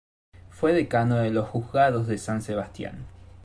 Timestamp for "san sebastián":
2.17-3.05